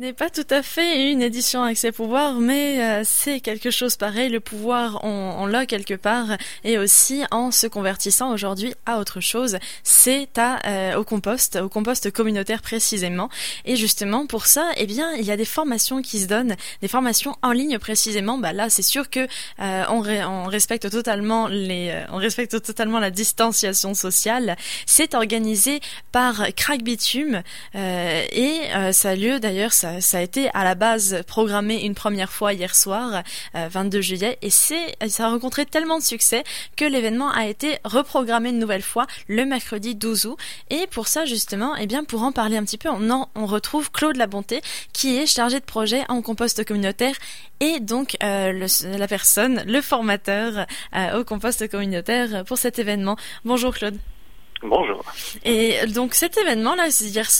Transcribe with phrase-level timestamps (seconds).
[0.00, 4.30] n'est pas tout à fait une édition accès pouvoir, mais euh, c'est quelque chose pareil.
[4.30, 9.58] Le pouvoir, on, l'a quelque part, et aussi en se convertissant aujourd'hui à autre chose,
[9.84, 13.28] c'est à euh, au compost, au compost communautaire précisément.
[13.66, 16.88] Et justement pour ça, eh bien, il y a des formations qui se donnent, des
[16.88, 18.38] formations en ligne précisément.
[18.38, 19.28] Bah là, c'est sûr que
[19.60, 24.56] euh, on, on, respecte totalement les, on respecte totalement la distanciation sociale.
[24.86, 25.80] C'est organisé
[26.10, 27.42] par Crack Bitume
[27.74, 28.60] et
[28.92, 32.52] ça a lieu d'ailleurs ça ça, a été à la base programmé une première fois
[32.52, 33.22] hier soir,
[33.54, 36.44] 22 euh, juillet, et c'est, ça a rencontré tellement de succès
[36.76, 40.38] que l'événement a été reprogrammé une nouvelle fois le mercredi 12 août.
[40.70, 43.46] Et pour ça, justement, et eh bien, pour en parler un petit peu, on, on
[43.46, 44.60] retrouve Claude Labonté,
[44.92, 47.14] qui est chargé de projet en compost communautaire
[47.60, 50.66] et donc euh, la personne, le formateur
[50.96, 53.16] euh, au compost communautaire pour cet événement.
[53.44, 53.98] Bonjour Claude.
[54.62, 55.02] Bonjour.
[55.44, 56.88] Et donc cet événement-là,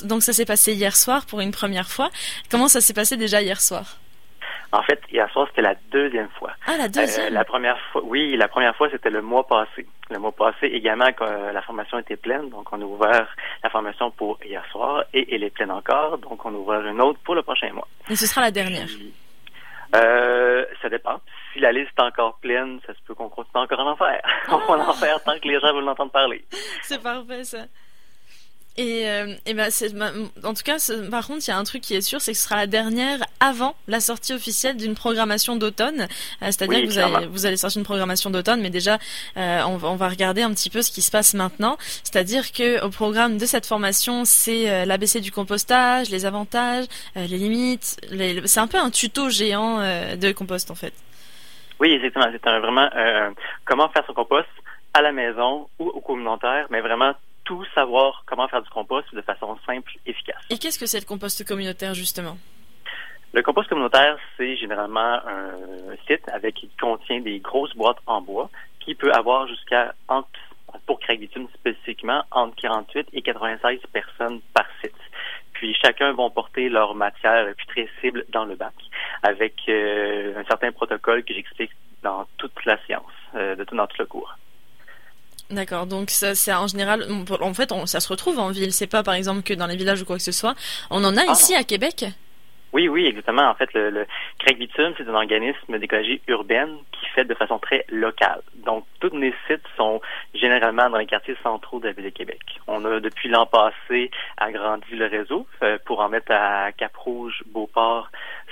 [0.04, 2.10] donc ça s'est passé hier soir pour une première fois.
[2.50, 3.98] Comment ça s'est passé déjà hier soir?
[4.72, 6.52] En fait, hier soir c'était la deuxième fois.
[6.66, 7.26] Ah la deuxième.
[7.26, 9.86] Euh, la première fois, oui, la première fois c'était le mois passé.
[10.10, 13.28] Le mois passé également, quand euh, la formation était pleine, donc on a ouvert
[13.62, 17.00] la formation pour hier soir et elle est pleine encore, donc on a ouvert une
[17.00, 17.88] autre pour le prochain mois.
[18.08, 18.88] Et ce sera la dernière.
[19.96, 21.20] Euh, ça dépend.
[21.52, 24.22] Si la liste est encore pleine, ça se peut qu'on continue encore à en faire.
[24.48, 26.44] on va en faire tant que les gens veulent l'entendre parler.
[26.82, 27.66] C'est parfait, ça.
[28.76, 29.92] Et, euh, et ben c'est,
[30.44, 30.76] en tout cas,
[31.10, 32.66] par contre, il y a un truc qui est sûr, c'est que ce sera la
[32.68, 36.02] dernière avant la sortie officielle d'une programmation d'automne.
[36.02, 36.06] Euh,
[36.46, 38.98] c'est-à-dire que vous allez, vous allez sortir une programmation d'automne, mais déjà,
[39.36, 41.76] euh, on, on, va regarder un petit peu ce qui se passe maintenant.
[42.04, 47.26] C'est-à-dire que au programme de cette formation, c'est euh, l'ABC du compostage, les avantages, les
[47.26, 47.96] limites.
[48.10, 50.94] Les, c'est un peu un tuto géant de compost en fait.
[51.80, 52.26] Oui, exactement.
[52.30, 52.88] C'est vraiment
[53.64, 54.48] comment faire son compost
[54.92, 57.12] à la maison ou au communautaire, mais vraiment
[57.44, 60.44] tout savoir comment faire du compost de façon simple, et efficace.
[60.50, 62.36] Et qu'est-ce que c'est le compost communautaire, justement?
[63.32, 68.50] Le compost communautaire, c'est généralement un site avec qui contient des grosses boîtes en bois
[68.80, 69.94] qui peut avoir jusqu'à
[70.86, 74.94] pour Craig spécifiquement entre 48 et 96 personnes par site.
[75.52, 78.74] Puis chacun vont porter leur matière putrescible dans le bac
[79.22, 81.72] avec euh, un certain protocole que j'explique
[82.02, 84.36] dans toute la science, euh, de tout notre cours.
[85.50, 87.04] D'accord, donc ça, c'est en général,
[87.40, 88.72] en fait, on, ça se retrouve en ville.
[88.72, 90.54] C'est pas par exemple que dans les villages ou quoi que ce soit.
[90.90, 92.04] On en a ah ici à Québec?
[92.72, 93.48] Oui, oui, exactement.
[93.48, 94.06] En fait, le, le
[94.38, 98.42] Craig Bitume, c'est un organisme d'écologie urbaine qui fait de façon très locale.
[98.64, 100.00] Donc, tous les sites sont
[100.34, 102.40] généralement dans les quartiers centraux de la ville de Québec.
[102.68, 108.08] On a, depuis l'an passé, agrandi le réseau euh, pour en mettre à Cap-Rouge, Beauport,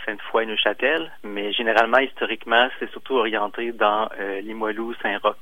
[0.08, 1.12] Sainte-Foy et Neuchâtel.
[1.22, 5.36] Mais généralement, historiquement, c'est surtout orienté dans euh, Limoilou, Saint-Roch.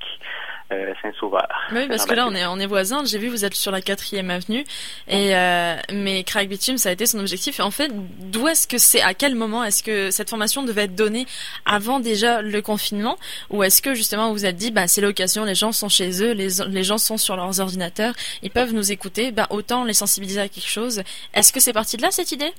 [0.72, 1.46] Euh, Saint-Sauveur.
[1.70, 3.04] Oui, parce que là, on est, on est voisins.
[3.04, 4.64] J'ai vu, vous êtes sur la quatrième avenue.
[5.06, 7.60] Et, euh, mais Craig Bitume, ça a été son objectif.
[7.60, 10.96] En fait, d'où est-ce que c'est, à quel moment est-ce que cette formation devait être
[10.96, 11.24] donnée
[11.66, 13.16] avant déjà le confinement?
[13.50, 16.32] Ou est-ce que justement, vous êtes dit, bah, c'est l'occasion, les gens sont chez eux,
[16.32, 20.40] les, les gens sont sur leurs ordinateurs, ils peuvent nous écouter, bah, autant les sensibiliser
[20.40, 21.04] à quelque chose.
[21.32, 22.52] Est-ce que c'est parti de là, cette idée?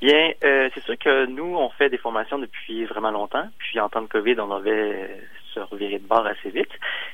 [0.00, 3.46] Bien, euh, c'est sûr que nous, on fait des formations depuis vraiment longtemps.
[3.58, 5.20] Puis en temps de COVID, on avait
[5.52, 6.70] se revirer de bord assez vite.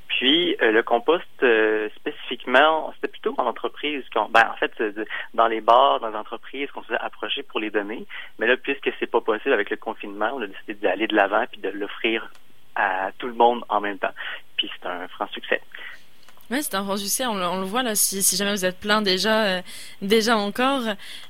[0.08, 4.72] Puis euh, le compost euh, spécifiquement, c'était plutôt en entreprise, qu'on, ben, en fait,
[5.34, 8.06] dans les bars, dans les entreprises qu'on s'est approché pour les donner.
[8.38, 11.44] Mais là, puisque c'est pas possible avec le confinement, on a décidé d'aller de l'avant
[11.50, 12.30] puis de l'offrir
[12.76, 14.14] à tout le monde en même temps.
[14.56, 15.60] Puis c'est un franc succès.
[16.50, 17.26] Oui, c'est un grand succès.
[17.26, 17.94] On, le voit là.
[17.94, 19.62] Si, jamais vous êtes plein déjà, euh,
[20.00, 20.82] déjà encore,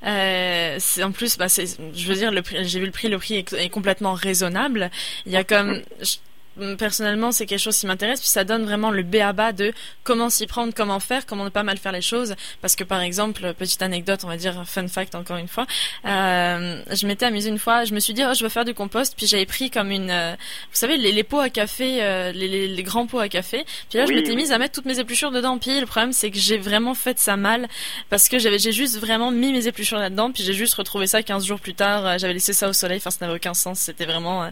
[0.06, 2.32] euh, en plus, bah, je veux dire,
[2.62, 4.90] j'ai vu le prix, le prix est, est complètement raisonnable.
[5.24, 5.82] Il y a comme,
[6.78, 9.72] personnellement, c'est quelque chose qui m'intéresse, puis ça donne vraiment le B à bas de
[10.04, 12.34] comment s'y prendre, comment faire, comment ne pas mal faire les choses.
[12.60, 15.66] Parce que par exemple, petite anecdote, on va dire fun fact encore une fois,
[16.04, 18.74] euh, je m'étais amusée une fois, je me suis dit oh je veux faire du
[18.74, 22.32] compost, puis j'avais pris comme une, euh, vous savez les, les, pots à café, euh,
[22.32, 23.64] les, les, les, grands pots à café.
[23.88, 25.58] Puis là je m'étais mise à mettre toutes mes épluchures dedans.
[25.58, 27.68] Puis le problème c'est que j'ai vraiment fait ça mal
[28.10, 31.22] parce que j'avais j'ai juste vraiment mis mes épluchures là-dedans, puis j'ai juste retrouvé ça
[31.22, 32.06] 15 jours plus tard.
[32.06, 34.50] Euh, j'avais laissé ça au soleil, enfin ça n'avait aucun sens, c'était vraiment euh,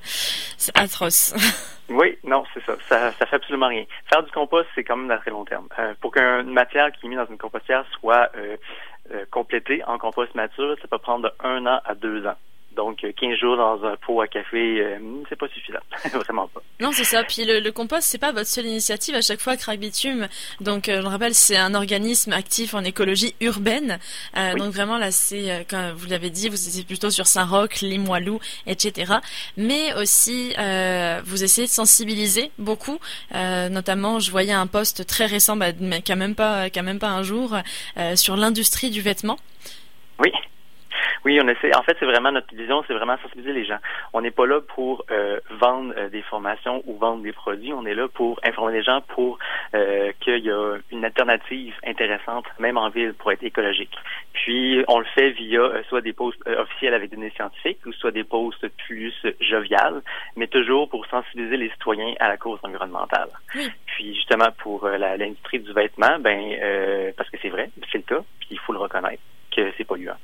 [0.75, 1.35] atroce.
[1.95, 2.75] Oui, non, c'est ça.
[2.89, 3.13] ça.
[3.13, 3.85] Ça fait absolument rien.
[4.07, 5.69] Faire du compost, c'est quand même à très long terme.
[5.79, 8.57] Euh, pour qu'une matière qui est mise dans une compostière soit euh,
[9.13, 12.35] euh, complétée en compost mature, ça peut prendre de un an à deux ans.
[12.77, 14.99] Donc, 15 euh, jours dans un pot à café, euh,
[15.29, 15.79] c'est pas suffisant.
[16.13, 16.61] Vraiment pas.
[16.81, 17.23] Non, c'est ça.
[17.25, 19.15] Puis le, le compost, c'est pas votre seule initiative.
[19.15, 20.29] À chaque fois, Crack Bitume,
[20.61, 23.99] donc euh, je le rappelle, c'est un organisme actif en écologie urbaine.
[24.35, 29.15] Donc vraiment, là, c'est, comme vous l'avez dit, vous étiez plutôt sur Saint-Roch, Limoilou, etc.
[29.57, 30.55] Mais aussi,
[31.25, 32.99] vous essayez de sensibiliser beaucoup.
[33.33, 37.11] notamment, je voyais un post très récent, bah, mais quand même pas, quand même pas
[37.11, 37.57] un jour,
[38.15, 39.39] sur l'industrie du vêtement.
[40.19, 40.31] Oui.
[41.25, 41.75] Oui, on essaie.
[41.75, 43.79] En fait, c'est vraiment notre vision, c'est vraiment sensibiliser les gens.
[44.13, 47.73] On n'est pas là pour euh, vendre euh, des formations ou vendre des produits.
[47.73, 49.39] On est là pour informer les gens pour
[49.75, 53.97] euh, qu'il y a une alternative intéressante, même en ville, pour être écologique.
[54.35, 58.11] Puis, on le fait via soit des posts officiels avec des données scientifiques ou soit
[58.11, 60.03] des posts plus joviales,
[60.37, 63.31] mais toujours pour sensibiliser les citoyens à la cause environnementale.
[63.87, 68.49] Puis, justement, pour l'industrie du vêtement, ben parce que c'est vrai, c'est le cas, puis
[68.51, 69.23] il faut le reconnaître
[69.55, 70.17] que c'est polluant.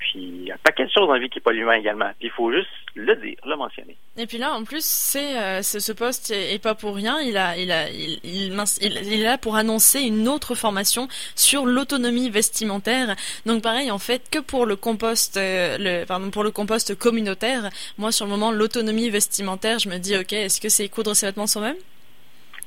[0.00, 2.10] Puis il y a un paquet de choses dans la vie qui est polluant également.
[2.18, 3.96] Puis il faut juste le dire, le mentionner.
[4.16, 7.20] Et puis là, en plus, c'est euh, ce poste est, pas pour rien.
[7.20, 11.06] Il a, il a, il, il, est là pour annoncer une autre formation
[11.36, 13.14] sur l'autonomie vestimentaire.
[13.46, 17.70] Donc pareil, en fait, que pour le compost, euh, le, pardon, pour le compost communautaire.
[17.98, 21.26] Moi, sur le moment, l'autonomie vestimentaire, je me dis, ok, est-ce que c'est coudre ses
[21.26, 21.76] vêtements soi-même?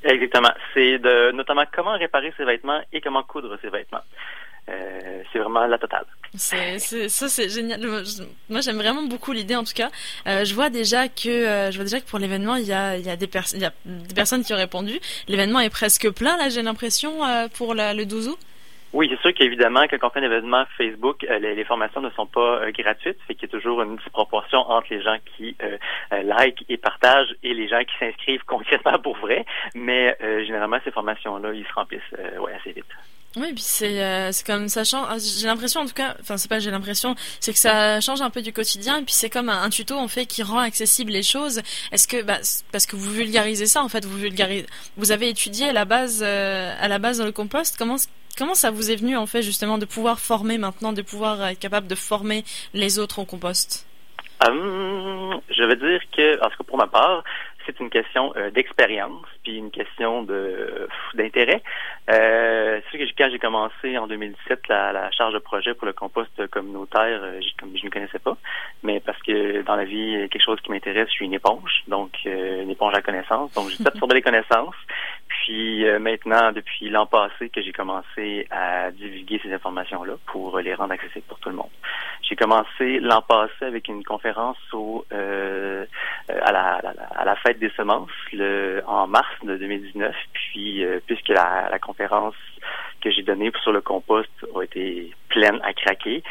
[0.04, 0.52] Exactement.
[0.74, 4.02] C'est de notamment comment réparer ses vêtements et comment coudre ses vêtements.
[4.70, 6.06] Euh, c'est vraiment la totale.
[6.36, 7.82] C'est, ça, c'est génial.
[8.50, 9.90] Moi, j'aime vraiment beaucoup l'idée, en tout cas.
[10.26, 12.98] Euh, je vois déjà que, euh, je vois déjà que pour l'événement, il y a,
[12.98, 15.00] il y a des personnes, il y a des personnes qui ont répondu.
[15.28, 17.20] L'événement est presque plein, là, j'ai l'impression,
[17.56, 18.40] pour le 12 août.
[18.94, 22.72] Oui, c'est sûr qu'évidemment, quand on fait un événement Facebook, les, formations ne sont pas
[22.72, 25.78] gratuites, fait qu'il y a toujours une proportion entre les gens qui euh,
[26.24, 29.46] like et partagent et les gens qui s'inscrivent concrètement pour vrai.
[29.74, 32.02] Mais généralement, ces formations-là, ils se remplissent
[32.40, 32.86] ouais, assez vite.
[33.36, 35.08] Oui, puis c'est euh, comme ça change.
[35.10, 38.22] Ah, j'ai l'impression en tout cas, enfin c'est pas j'ai l'impression, c'est que ça change
[38.22, 41.12] un peu du quotidien et puis c'est comme un, tuto en fait qui rend accessible
[41.12, 41.62] les choses.
[41.92, 42.38] Est-ce que bah,
[42.72, 46.22] parce que vous vulgarisez ça en fait, vous vulgarisez, vous avez étudié à la base
[46.24, 47.76] euh, à la base dans le compost.
[47.76, 47.98] Comment
[48.38, 51.60] comment ça vous est venu en fait justement de pouvoir former maintenant, de pouvoir être
[51.60, 52.44] capable de former
[52.76, 53.88] les autres au compost?
[54.48, 57.24] Hum, je veux dire que, tout cas pour ma part,
[57.66, 61.62] c'est une question euh, d'expérience puis une question de d'intérêt.
[62.10, 65.86] Euh, c'est sûr que quand j'ai commencé en 2017 la, la, charge de projet pour
[65.86, 68.38] le compost communautaire, euh, comme je ne connaissais pas,
[68.84, 72.12] mais parce que dans la vie quelque chose qui m'intéresse, je suis une éponge, donc
[72.26, 73.54] euh, une éponge à connaissances.
[73.54, 74.76] Donc j'ai absorbé les connaissances.
[75.44, 80.74] Puis euh, maintenant, depuis l'an passé, que j'ai commencé à divulguer ces informations-là pour les
[80.74, 81.70] rendre accessibles pour tout le monde.
[82.22, 85.86] J'ai commencé l'an passé avec une conférence au, euh,
[86.30, 86.82] à, la,
[87.14, 90.16] à, la, fête des semences le, en mars de 2019.
[90.32, 92.36] Puis, euh, puisque la, la conférence
[93.02, 96.24] que j'ai donnée sur le compost a été pleine à craquer,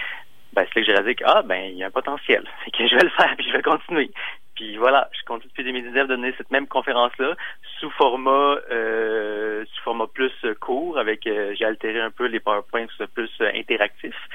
[0.55, 2.45] ben, c'est là que j'ai réalisé que, ah, ben, il y a un potentiel.
[2.65, 4.11] C'est que je vais le faire, puis je vais continuer.
[4.55, 7.35] Puis voilà, je continue depuis 2019 de donner cette même conférence-là
[7.81, 12.87] sous format euh, sous format plus court, avec euh, j'ai altéré un peu les PowerPoints
[13.15, 14.29] plus interactifs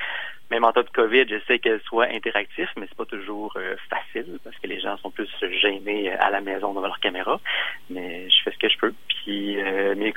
[0.52, 4.40] même en temps de COVID, j'essaie qu'elle soit interactif, mais c'est pas toujours euh, facile
[4.44, 5.30] parce que les gens sont plus
[5.62, 7.40] gênés à la maison devant leur caméra.
[7.90, 8.94] Mais je fais ce que je peux.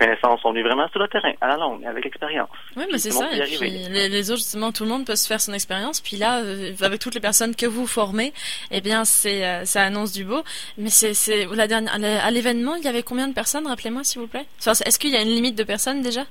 [0.01, 2.49] Euh, connaissances sont venues vraiment sur le terrain, à la longue, avec l'expérience.
[2.77, 3.27] Oui, mais c'est ça.
[3.33, 6.01] Et puis, les, autres, justement, tout le monde peut se faire son expérience.
[6.01, 8.33] Puis là, euh, avec toutes les personnes que vous formez,
[8.71, 10.43] eh bien, c'est ça annonce du beau.
[10.79, 11.91] Mais c'est la dernière
[12.25, 14.47] à l'événement, il y avait combien de personnes Rappelez-moi, s'il vous plaît?
[14.67, 16.23] Est-ce qu'il y a une limite de personnes déjà?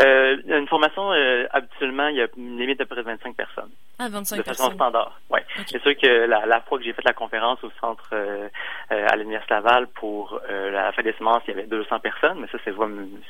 [0.00, 3.70] Euh, une formation, euh, habituellement, il y a une limite de près de 25 personnes.
[3.98, 5.40] Ah, 25 de façon standard, oui.
[5.70, 8.46] C'est sûr que la, la fois que j'ai fait la conférence au centre euh,
[8.92, 12.38] euh à l'Université Laval pour euh, la fête des semences, il y avait 200 personnes,
[12.40, 12.74] mais ça, c'est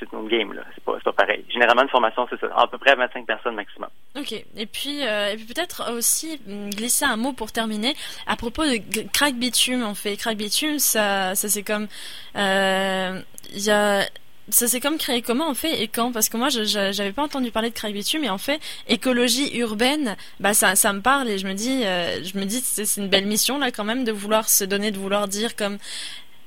[0.01, 0.63] c'est une game, là.
[0.75, 1.45] C'est pas, pas pareil.
[1.49, 3.91] Généralement, une formation, c'est ça, à peu près 25 personnes maximum.
[4.19, 4.33] OK.
[4.33, 7.95] Et puis, et puis peut-être aussi hum, glisser un mot pour terminer
[8.27, 10.17] à propos de crack bitume, en fait.
[10.17, 11.87] Crack bitume, ça, ça c'est comme...
[12.35, 14.03] Il y a
[14.49, 16.13] ça s'est comme créé comment en fait et quand?
[16.13, 20.17] Parce que moi, je j'avais pas entendu parler de Craigbitu, mais en fait, écologie urbaine,
[20.41, 23.09] bah ça, ça me parle et je me dis, euh, je me dis, c'est une
[23.09, 25.79] belle mission là quand même de vouloir se donner, de vouloir dire comme,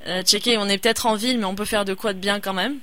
[0.08, 2.40] euh, checker, on est peut-être en ville, mais on peut faire de quoi de bien
[2.40, 2.80] quand même.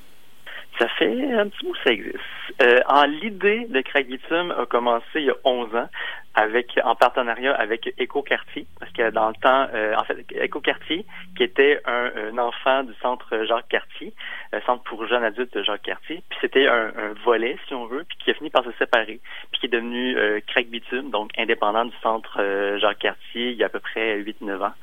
[0.79, 2.19] Ça fait un petit bout ça existe.
[2.63, 5.89] Euh, en l'idée Craig a commencé il y a 11 ans
[6.37, 11.43] avec en partenariat avec Éco-Quartier, parce que dans le temps, euh, en fait, Éco-Quartier, qui
[11.43, 14.13] était un, enfant du centre Jacques Cartier,
[14.55, 16.93] euh, centre pour jeunes adultes Jacques Cartier, puis c'était un,
[17.25, 19.19] volet, si on veut, puis qui a fini par se séparer,
[19.51, 23.63] puis qui est devenu euh, Craig Bitume, donc indépendant du centre Jacques Cartier, il y
[23.63, 24.75] a à peu près 8-9 ans.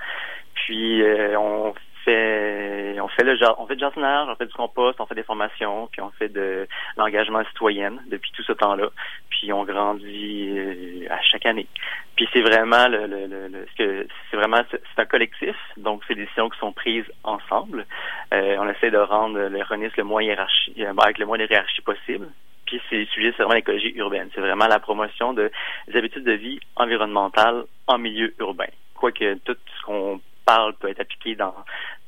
[0.55, 1.03] Puis
[1.37, 1.73] on
[2.03, 5.23] fait on fait le on fait du jardinage, on fait du compost, on fait des
[5.23, 6.67] formations, puis on fait de
[6.97, 8.89] l'engagement citoyen depuis tout ce temps-là.
[9.29, 11.67] Puis on grandit euh, à chaque année.
[12.15, 16.49] Puis c'est vraiment le, le, le, c'est vraiment c'est un collectif, donc c'est des décisions
[16.49, 17.85] qui sont prises ensemble.
[18.33, 21.45] Euh, on essaie de rendre le RONIS le moins hiérarchie euh, avec le moins de
[21.45, 22.27] hiérarchie possible.
[22.65, 24.29] Puis c'est le sujet, c'est vraiment l'écologie urbaine.
[24.33, 25.51] C'est vraiment la promotion de,
[25.87, 28.69] des habitudes de vie environnementales en milieu urbain.
[28.95, 31.53] Quoique tout ce qu'on parle peut être appliqué dans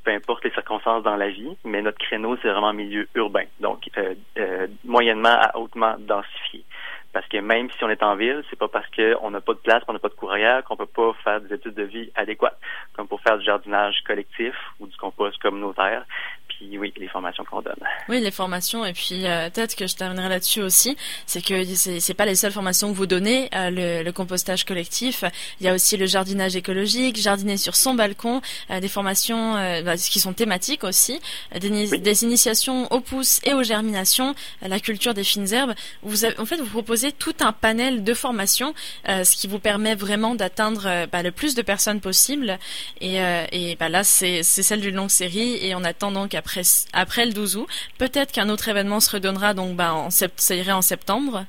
[0.04, 3.89] peu importe les circonstances dans la vie, mais notre créneau, c'est vraiment milieu urbain, donc
[3.98, 6.63] euh, euh, moyennement à hautement densifié.
[7.12, 9.60] Parce que même si on est en ville, c'est pas parce qu'on n'a pas de
[9.60, 12.60] place, qu'on n'a pas de courrière, qu'on peut pas faire des études de vie adéquates,
[12.94, 16.06] comme pour faire du jardinage collectif ou du compost communautaire.
[16.68, 17.76] Puis oui, les formations qu'on donne.
[18.10, 18.86] Oui, les formations.
[18.86, 21.64] Et puis euh, peut-être que je terminerai là-dessus aussi, c'est que
[22.00, 23.50] c'est pas les seules formations que vous donnez.
[23.54, 25.24] Euh, le, le, compostage collectif,
[25.60, 28.42] il y a aussi le jardinage écologique, jardiner sur son balcon,
[28.72, 31.20] euh, des formations euh, bah, qui sont thématiques aussi,
[31.60, 32.00] des, Oui.
[32.00, 35.74] des initiations aux pousses et aux germinations, euh, la culture des fines herbes.
[36.04, 38.74] Vous avez- en fait, vous proposez tout un panel de formations,
[39.10, 42.58] euh, ce qui vous permet vraiment d'atteindre euh, bah, le plus de personnes possible.
[43.02, 46.34] Et, euh, et bah, là, c'est c'est celle d'une longue série, et on attend donc
[46.34, 46.55] après
[46.94, 47.68] après le 12 août.
[47.98, 51.46] Peut-être qu'un autre événement se redonnera, donc bah, en sept- ça irait en septembre.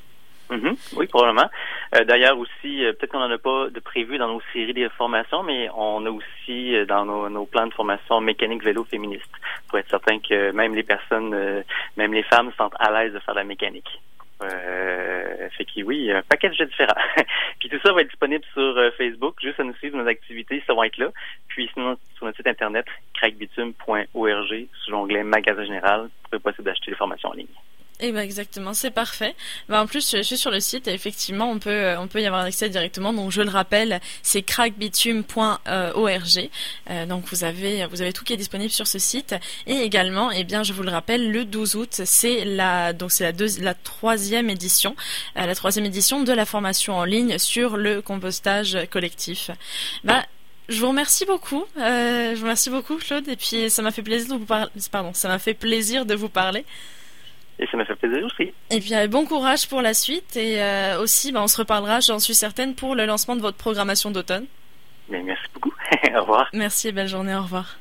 [0.50, 0.76] Mhm.
[0.96, 1.50] Oui, probablement.
[1.94, 4.88] Euh, D'ailleurs aussi, euh, peut-être qu'on n'en a pas de prévu dans nos séries de
[4.90, 9.30] formations, mais on a aussi euh, dans nos, plans de formation mécanique vélo féministe,
[9.68, 11.64] pour être certain que même les personnes,
[11.96, 14.00] même les femmes sentent à l'aise de faire de la mécanique.
[14.42, 16.94] Euh, fait que oui, un package différent.
[17.58, 20.62] Puis tout ça va être disponible sur euh, Facebook, juste à nous suivre nos activités,
[20.66, 21.10] ça va être là.
[21.48, 26.96] Puis sinon, sur notre site internet, crackbitume.org, sous l'onglet Magasin général, c'est possible d'acheter les
[26.96, 27.46] formations en ligne.
[27.98, 29.34] Et ben exactement, c'est parfait.
[29.70, 32.20] Bah en plus, je suis sur le site et effectivement, on peut euh, on peut
[32.20, 33.14] y avoir accès directement.
[33.14, 36.50] Donc je le rappelle, c'est crackbitume.org.
[36.90, 39.34] Euh, donc vous avez vous avez tout qui est disponible sur ce site
[39.66, 43.24] et également, eh bien je vous le rappelle, le 12 août, c'est la donc c'est
[43.24, 44.94] la la troisième édition,
[45.38, 49.50] euh, la troisième édition de la formation en ligne sur le compostage collectif.
[50.04, 50.22] Bah
[50.68, 54.38] je vous remercie beaucoup, je remercie beaucoup Claude et puis ça m'a fait plaisir de
[54.38, 54.70] vous parler.
[54.90, 56.66] Pardon, ça m'a fait plaisir de vous parler.
[57.58, 58.52] Et ça m'a fait plaisir aussi.
[58.70, 62.00] Et puis euh, bon courage pour la suite et euh, aussi bah, on se reparlera,
[62.00, 64.46] j'en suis certaine, pour le lancement de votre programmation d'automne.
[65.08, 65.72] Bien, merci beaucoup.
[66.14, 66.48] Au revoir.
[66.52, 67.78] Merci et belle journée, au revoir.